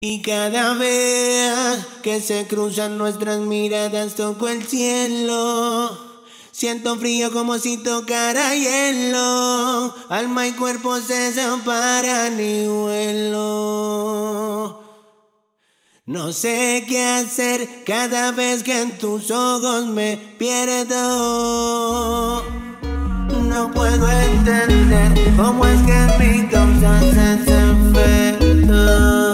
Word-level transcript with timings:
Y 0.00 0.22
cada 0.22 0.74
vez 0.74 1.84
que 2.04 2.20
se 2.20 2.46
cruzan 2.46 2.98
nuestras 2.98 3.40
miradas 3.40 4.14
toco 4.14 4.46
el 4.46 4.64
cielo. 4.64 5.90
Siento 6.52 6.96
frío 6.96 7.32
como 7.32 7.58
si 7.58 7.78
tocara 7.78 8.54
hielo. 8.54 9.92
Alma 10.08 10.46
y 10.46 10.52
cuerpo 10.52 11.00
se 11.00 11.32
separan 11.32 12.38
y 12.38 12.68
vuelo. 12.68 13.48
No 16.06 16.32
sé 16.32 16.84
qué 16.86 17.04
hacer 17.04 17.82
cada 17.84 18.30
vez 18.30 18.62
que 18.62 18.80
en 18.80 18.98
tus 18.98 19.32
ojos 19.32 19.86
me 19.86 20.16
pierdo. 20.38 20.94
No 23.42 23.72
puedo 23.72 24.08
entender 24.08 25.34
cómo 25.36 25.66
es 25.66 25.80
que 25.82 26.06
mi 26.20 26.46
causa 26.46 27.00
se 27.00 27.24
efecto. 28.38 29.27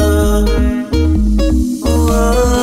The 2.14 2.53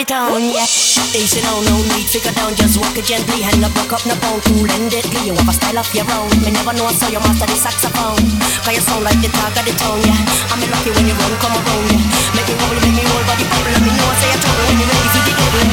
it 0.00 0.12
on, 0.12 0.40
yeah. 0.40 0.64
They 1.12 1.28
say 1.28 1.44
no, 1.44 1.60
no 1.60 1.76
need, 1.92 2.08
figure 2.08 2.32
down, 2.32 2.56
just 2.56 2.80
walk 2.80 2.96
it 2.96 3.04
gently. 3.04 3.44
And 3.44 3.60
no 3.60 3.68
buck 3.76 3.92
up, 3.92 4.00
no 4.08 4.16
bone, 4.24 4.40
cool 4.48 4.64
and 4.64 4.88
it 4.88 5.04
You 5.24 5.36
have 5.36 5.48
a 5.48 5.52
style 5.52 5.76
of 5.76 5.88
your 5.92 6.08
own. 6.16 6.32
Me 6.40 6.50
never 6.50 6.72
know, 6.72 6.88
I 6.88 6.92
saw 6.96 7.08
your 7.12 7.20
master 7.20 7.44
the 7.44 7.56
saxophone. 7.56 8.24
Cause 8.64 8.72
your 8.72 8.84
sound 8.84 9.04
like 9.04 9.20
the 9.20 9.28
talk 9.28 9.52
of 9.52 9.64
the 9.68 9.74
town, 9.76 10.00
yeah. 10.00 10.16
I'm 10.48 10.64
lucky 10.72 10.90
when 10.96 11.04
you 11.04 11.14
run, 11.14 11.34
come 11.44 11.52
around, 11.52 11.92
yeah. 11.92 12.00
Make 12.32 12.48
me 12.48 12.54
wobble, 12.56 12.80
make 12.80 12.96
me 12.96 13.04
roll, 13.04 13.24
body 13.28 13.44
bubble. 13.44 13.72
Let 13.76 13.82
me 13.84 13.92
know, 13.92 14.08
I 14.08 14.16
say 14.16 14.32
you're 14.32 14.40
trouble 14.40 14.64
when 14.64 14.80
you're 14.80 14.88
ready 14.88 15.08
for 15.12 15.20
the 15.20 15.32
devil. 15.36 15.68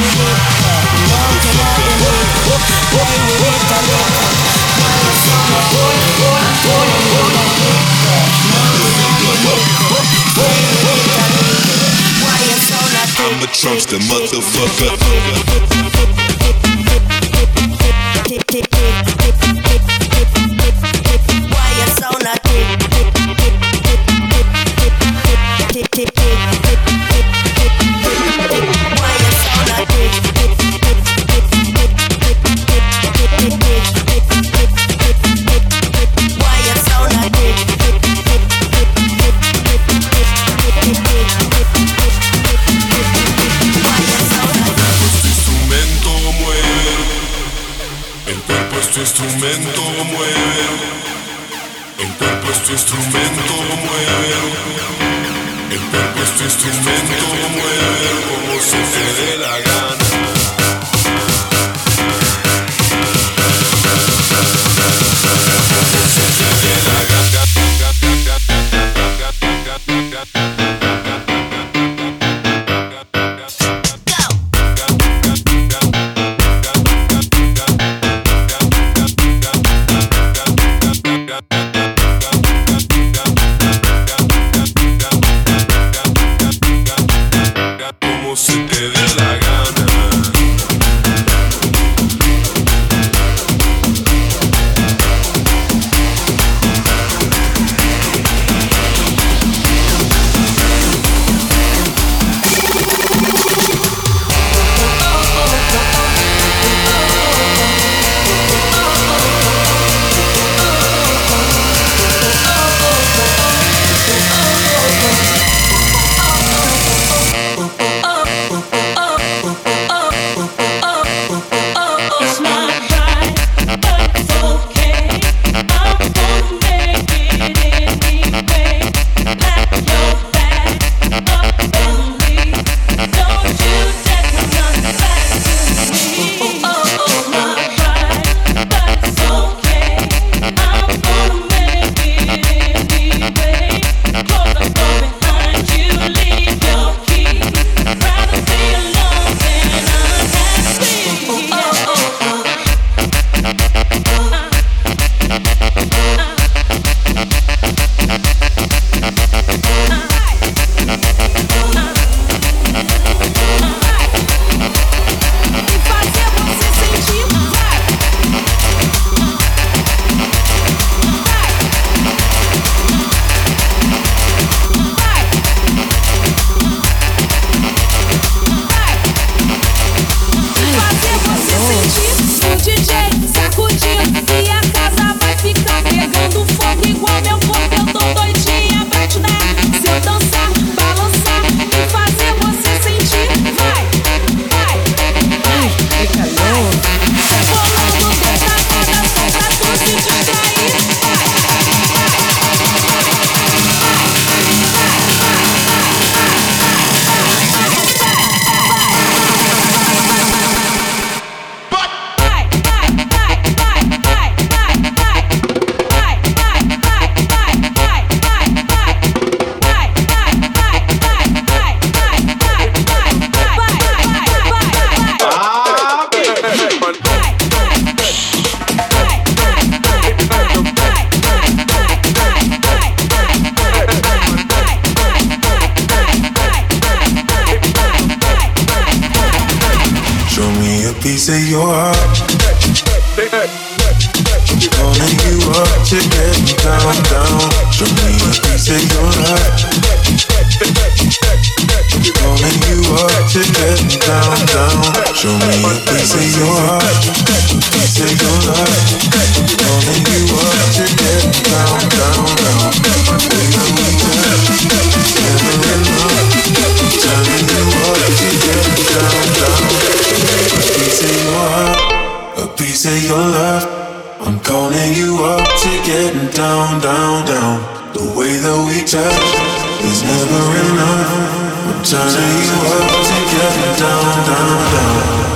Yeah. 10.76 10.87
Donald 13.38 13.54
Trump's 13.54 13.86
the 13.86 13.98
motherfucker. 13.98 16.27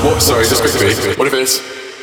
What? 0.02 0.21
Sorry, 0.21 0.44
just 0.44 0.62
quickly. 0.62 1.14
What 1.14 1.28
if 1.28 1.35
it's 1.35 1.61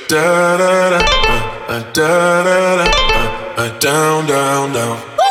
Da 0.08 0.58
da 0.58 0.90
da, 0.90 0.98
uh, 0.98 1.68
uh, 1.68 1.92
da 1.92 2.44
da 2.44 2.76
da, 2.78 2.84
uh, 2.84 3.62
uh, 3.62 3.80
down, 3.80 4.26
down, 4.26 4.72
down. 4.72 5.29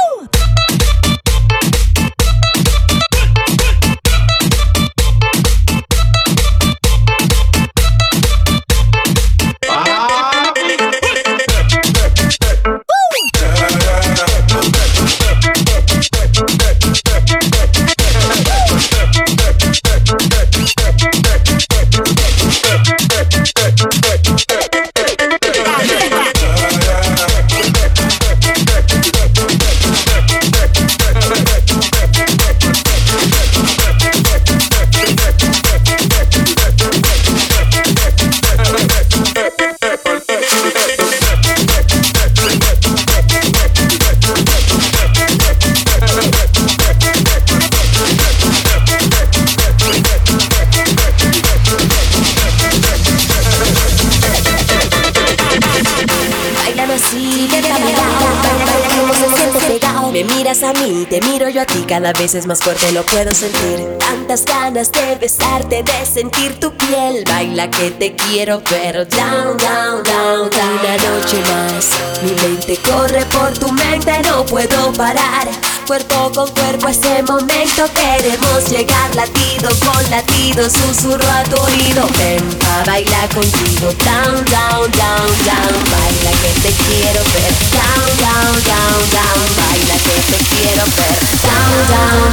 A 60.63 60.73
mí, 60.73 61.07
te 61.09 61.21
miro 61.21 61.49
yo 61.49 61.63
a 61.63 61.67
ti, 61.67 61.85
cada 61.87 62.13
vez 62.13 62.35
es 62.35 62.47
más 62.47 62.61
fuerte, 62.61 62.91
lo 62.93 63.05
puedo 63.05 63.33
sentir. 63.35 63.87
Tantas 63.99 64.45
ganas 64.45 64.91
de 64.91 65.15
besarte, 65.17 65.83
de 65.83 66.07
sentir 66.07 66.59
tu 66.59 66.73
piel. 66.77 67.25
Baila 67.27 67.71
que 67.71 67.91
te 67.91 68.15
quiero, 68.15 68.63
pero 68.69 69.05
down, 69.05 69.57
down, 69.59 70.03
down, 70.03 70.51
down. 70.51 70.79
Una 70.81 70.97
noche 70.97 71.41
más, 71.51 71.89
mi 72.23 72.33
mente 72.43 72.77
corre 72.79 73.25
por 73.27 73.57
tu 73.59 73.71
mente, 73.73 74.13
no 74.25 74.45
puedo 74.47 74.93
parar. 74.95 75.49
Cuerpo 75.87 76.31
con 76.35 76.51
cuerpo, 76.51 76.89
a 76.89 76.91
ese 76.91 77.23
momento 77.23 77.85
queremos 77.95 78.69
llegar 78.71 79.15
latido 79.15 79.71
con 79.85 80.11
latido, 80.11 80.28
susurro 80.71 81.29
a 81.31 81.43
tu 81.45 81.61
oído. 81.61 82.07
Ven 82.19 82.43
pa' 82.59 82.85
bailar 82.87 83.29
contigo, 83.35 83.93
down, 84.05 84.45
down, 84.45 84.91
down, 84.93 85.29
down. 85.45 85.75
Baila 85.91 86.31
que 86.41 86.51
te 86.63 86.73
quiero 86.85 87.23
ver, 87.33 87.53
down, 87.75 88.07
down, 88.23 88.55
down, 88.63 88.99
down. 89.11 89.41
Baila 89.57 89.97
que 90.05 90.17
te 90.31 90.39
quiero 90.51 90.85
ver, 90.97 91.19
down, 91.43 91.75
down, 91.89 92.28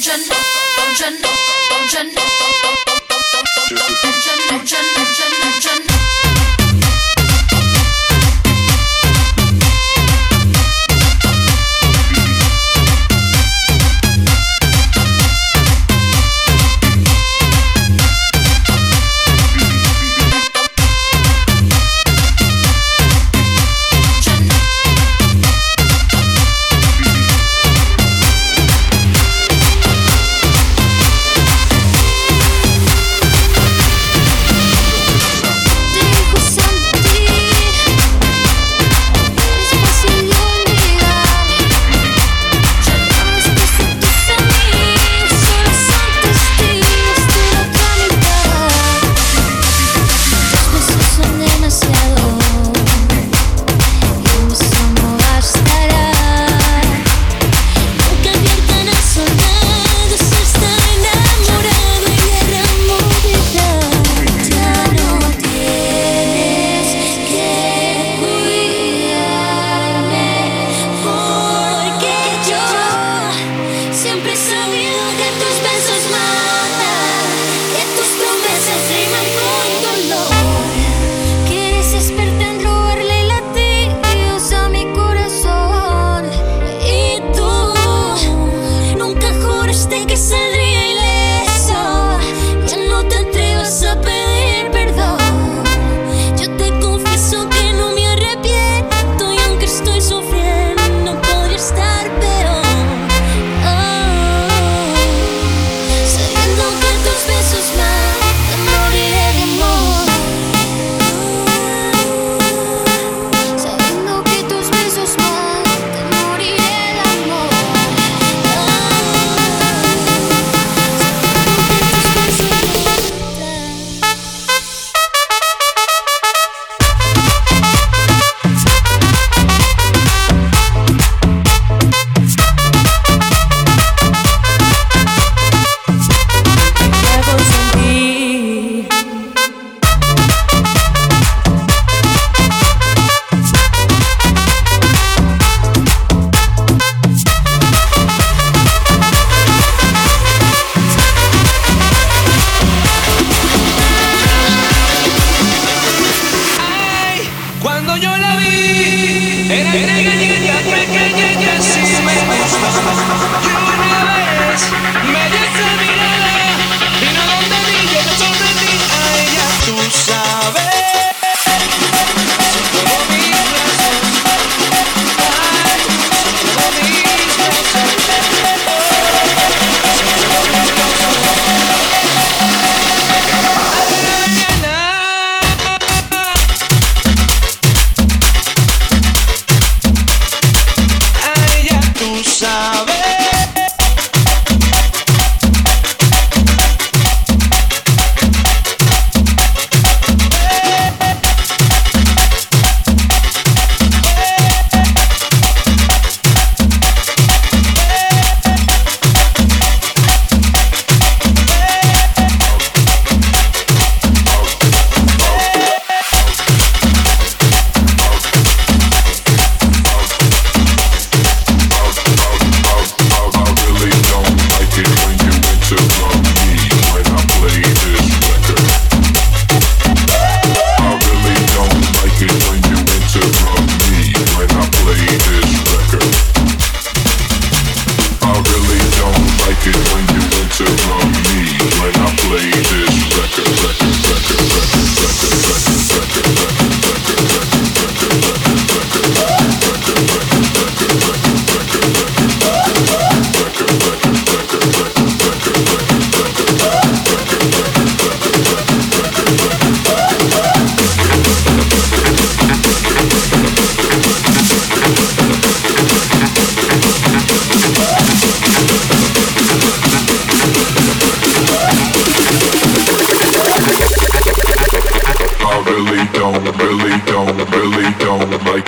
Don't 0.00 0.06
you 0.06 0.28
know? 0.30 0.48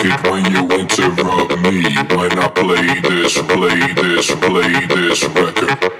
it 0.05 0.31
when 0.31 0.45
you 0.53 0.65
interrupt 0.79 1.59
me 1.61 1.83
when 2.17 2.39
I 2.39 2.49
play 2.49 3.01
this, 3.01 3.39
play 3.43 3.93
this, 3.93 4.31
play 4.35 4.87
this 4.87 5.25
record. 5.25 6.00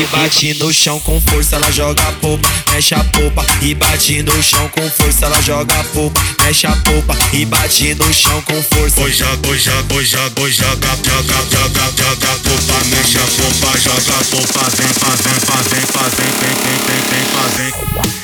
e 0.00 0.06
bate 0.06 0.54
no 0.54 0.72
chão 0.72 0.98
com 1.00 1.20
força, 1.20 1.56
ela 1.56 1.70
joga 1.70 2.02
a 2.02 2.12
polpa, 2.12 2.48
mexe 2.72 2.94
a 2.94 3.04
polpa 3.04 3.44
e 3.60 3.74
bate 3.74 4.22
no 4.22 4.42
chão 4.42 4.66
com 4.70 4.88
força, 4.90 5.26
ela 5.26 5.42
joga 5.42 5.78
a 5.78 5.84
polpa, 5.84 6.20
mexe 6.40 6.66
a 6.66 6.74
polpa 6.76 7.14
e 7.34 7.44
bate 7.44 7.94
no 7.94 8.14
chão 8.14 8.40
com 8.42 8.62
força. 8.62 8.98
Hoje, 9.00 9.22
hoje, 9.46 9.70
hoje, 9.92 10.16
hoje, 10.40 10.56
joga, 10.56 10.88
joga, 11.04 11.34
joga, 11.50 11.92
joga 11.98 12.32
a 12.32 12.36
polpa, 12.36 12.84
mexe 12.86 13.18
a 13.18 13.26
polpa, 13.26 13.78
joga 13.78 14.20
a 14.20 14.24
polpa, 14.24 14.70
vem, 14.70 14.86
vem, 14.86 15.16
vem, 15.16 15.38
vem, 15.38 15.84
vem, 15.84 16.30
vem, 16.30 16.54
vem, 16.54 16.80
vem, 16.80 17.10
vem, 17.10 17.70
vem, 17.70 18.02
vem. 18.02 18.19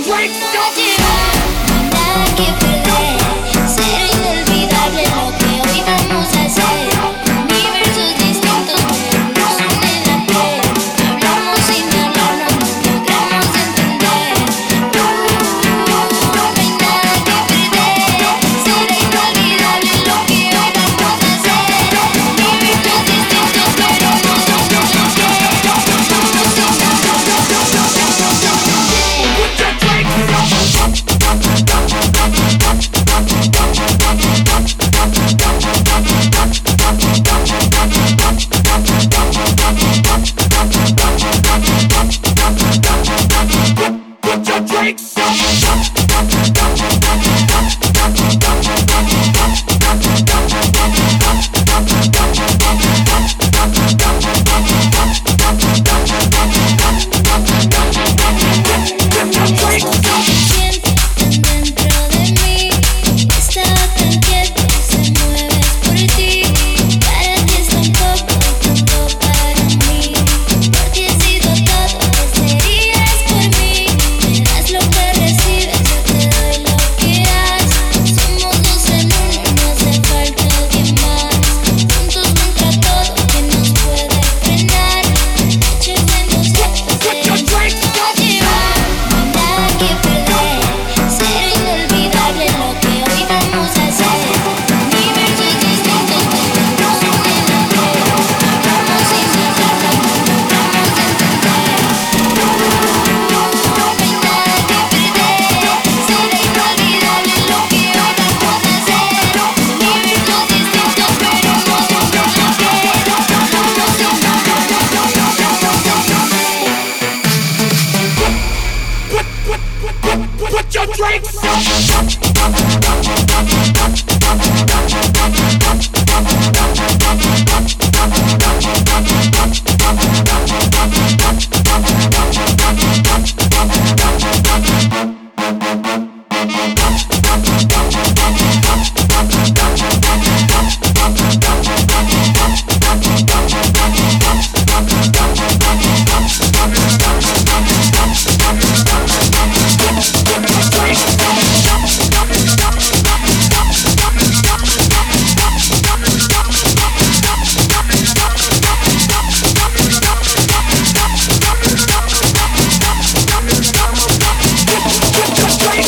Nosotros, 0.00 0.34
debemos 0.46 0.89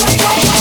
Bye. 0.05 0.52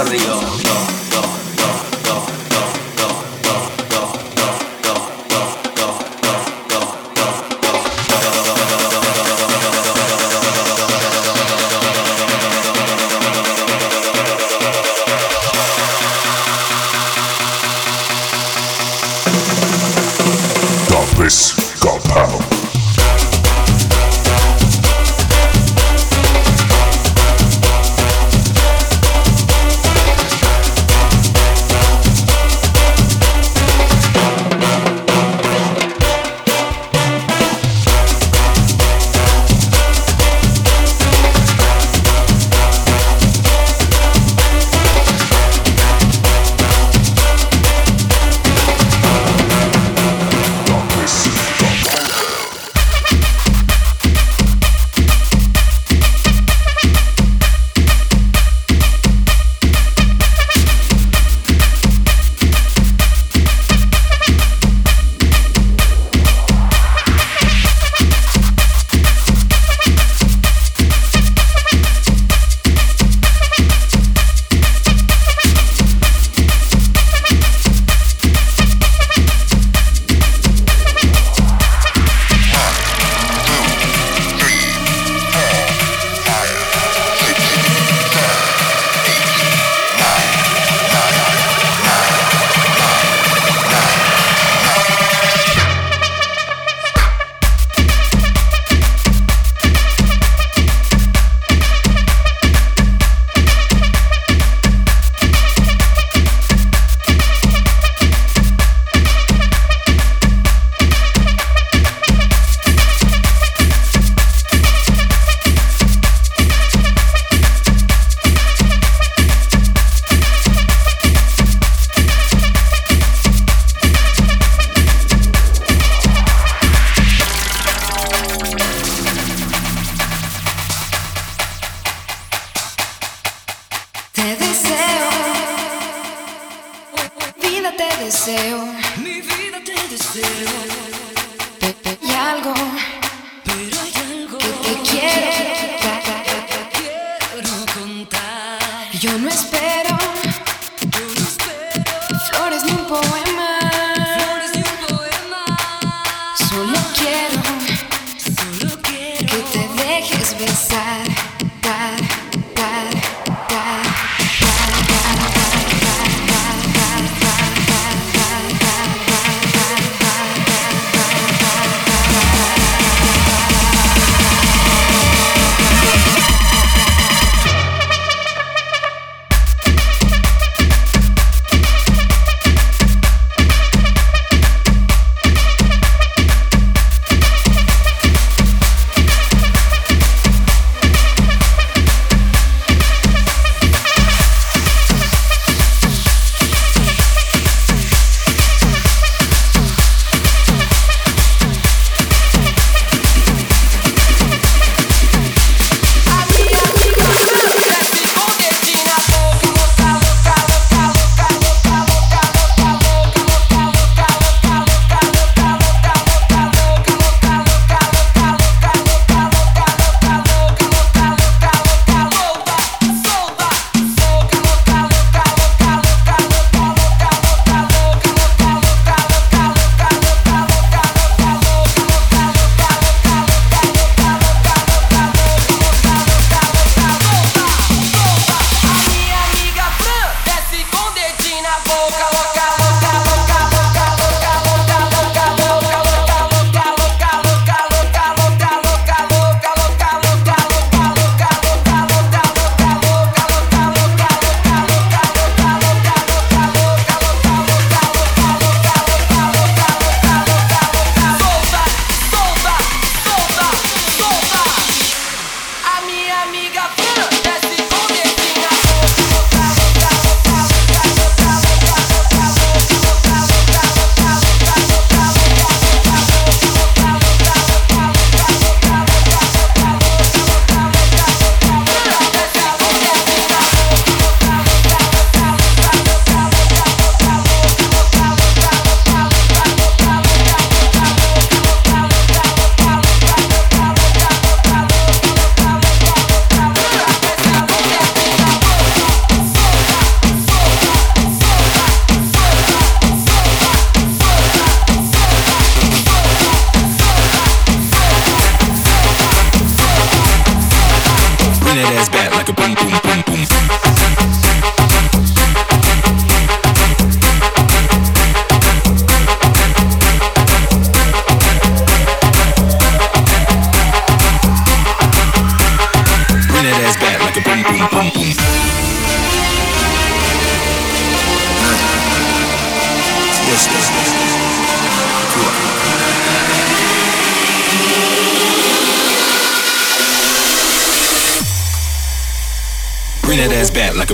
Río. 0.02 1.03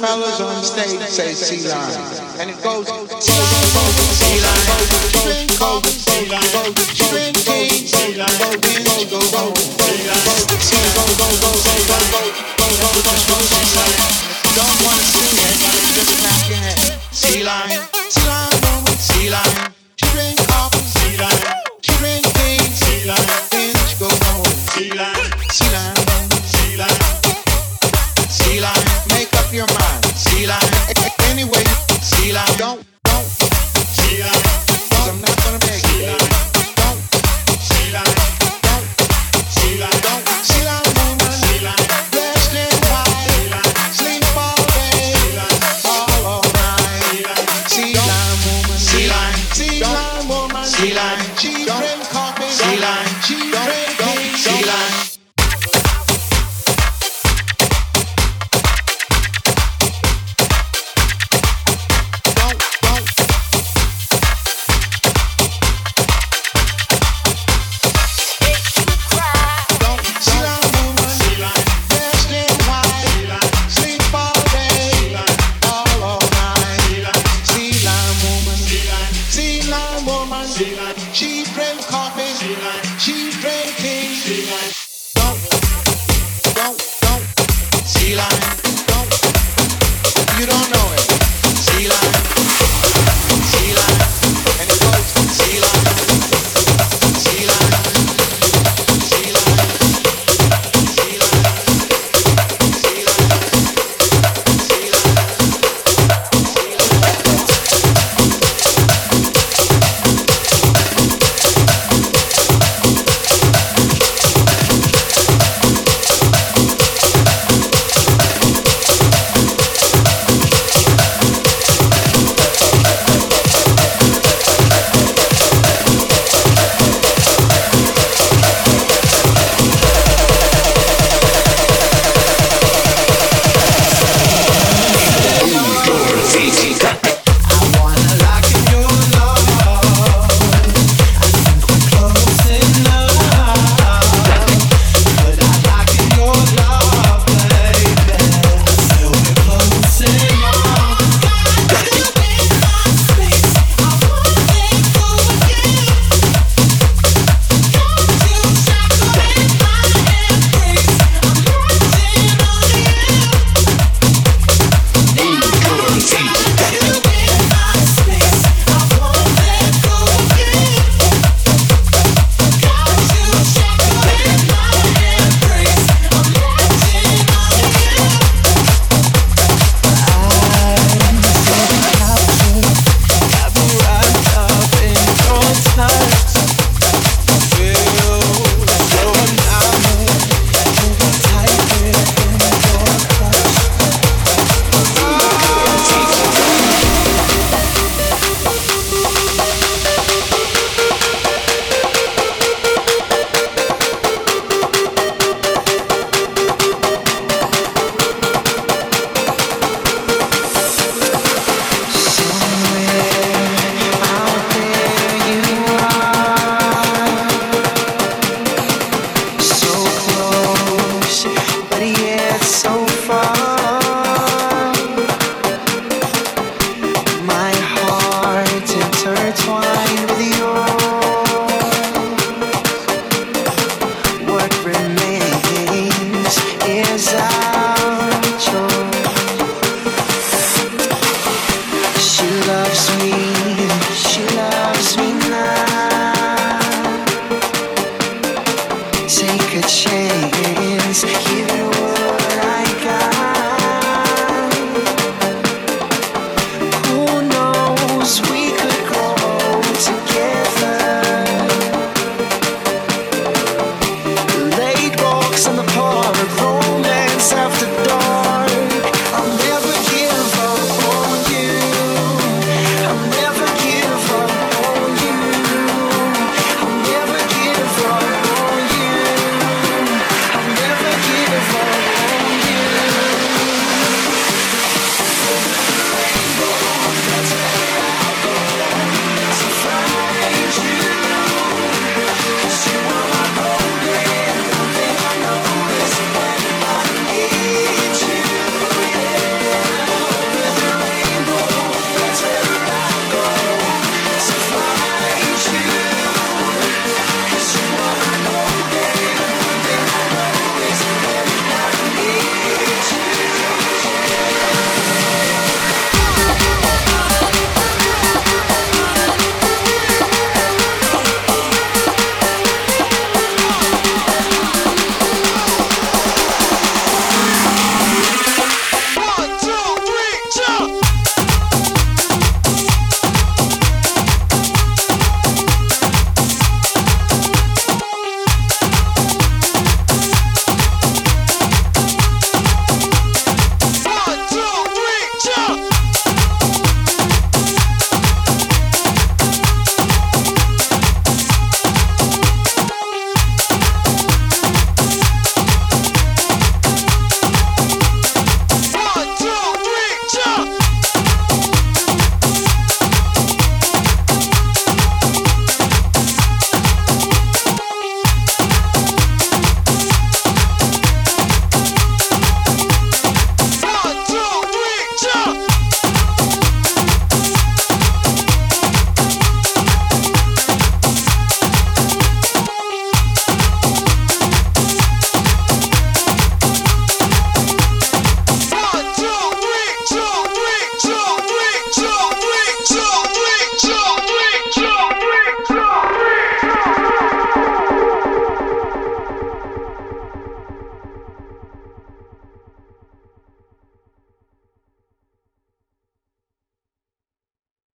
Fellas 0.00 0.40
on 0.40 0.62
stage 0.62 1.00
say 1.08 1.32
sea 1.32 1.68
line. 1.68 1.96
And 2.40 2.50
it 2.50 2.62
goes 2.62 2.86
sea 3.20 3.42
drink 5.22 5.58
coke, 5.58 5.86
sea 5.86 6.28
drink 7.10 7.36
tea, 7.44 7.68
sea 7.86 8.16
line, 8.16 8.38
go 8.38 8.50
binge, 8.60 9.10
go 9.10 9.20
home, 9.36 9.54
sea 9.56 10.06
line, 10.08 10.60
sea 10.60 10.76
line, 10.76 10.94
go, 10.96 11.04
go, 11.18 11.28
go, 11.40 11.52
sea 11.52 11.64
go, 11.64 11.65